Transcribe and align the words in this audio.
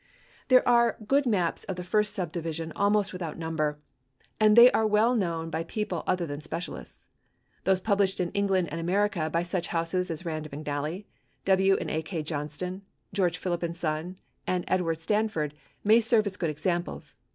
There 0.47 0.67
are 0.67 0.97
good 1.07 1.27
maps 1.27 1.63
of 1.65 1.75
the 1.75 1.83
first 1.83 2.15
subdivision 2.15 2.71
almost 2.75 3.13
without 3.13 3.37
number, 3.37 3.77
and 4.39 4.55
they 4.55 4.71
are 4.71 4.87
well 4.87 5.13
known 5.13 5.51
by 5.51 5.63
people 5.63 6.03
other 6.07 6.25
than 6.25 6.41
specialists. 6.41 7.05
Those 7.65 7.79
published 7.79 8.19
in 8.19 8.31
England 8.31 8.69
and 8.71 8.81
America 8.81 9.29
by 9.29 9.43
such 9.43 9.67
houses 9.67 10.09
as 10.09 10.25
Rand 10.25 10.49
McNally, 10.49 11.05
W. 11.45 11.77
& 11.81 11.81
A. 11.81 12.01
K. 12.01 12.23
Johnston, 12.23 12.81
George 13.13 13.37
Philip 13.37 13.75
& 13.75 13.75
Son, 13.75 14.17
and 14.47 14.65
Edward 14.67 15.01
Stanford 15.01 15.53
may 15.83 16.01
serve 16.01 16.25
as 16.25 16.35
good 16.35 16.49
examples. 16.49 17.13